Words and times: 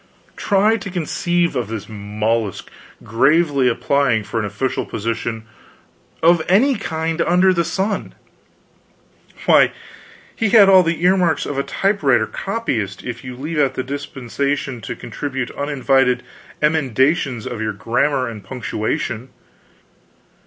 Try 0.35 0.77
to 0.77 0.89
conceive 0.89 1.55
of 1.55 1.67
this 1.67 1.87
mollusk 1.87 2.71
gravely 3.03 3.67
applying 3.67 4.23
for 4.23 4.39
an 4.39 4.47
official 4.47 4.83
position, 4.83 5.45
of 6.23 6.41
any 6.49 6.73
kind 6.75 7.21
under 7.21 7.53
the 7.53 7.63
sun! 7.63 8.15
Why, 9.45 9.71
he 10.35 10.49
had 10.49 10.67
all 10.67 10.81
the 10.81 11.03
earmarks 11.03 11.45
of 11.45 11.59
a 11.59 11.63
typewriter 11.63 12.25
copyist, 12.25 13.03
if 13.03 13.23
you 13.23 13.35
leave 13.35 13.59
out 13.59 13.75
the 13.75 13.83
disposition 13.83 14.81
to 14.81 14.95
contribute 14.95 15.51
uninvited 15.51 16.23
emendations 16.63 17.45
of 17.45 17.61
your 17.61 17.73
grammar 17.73 18.27
and 18.27 18.43
punctuation. 18.43 19.29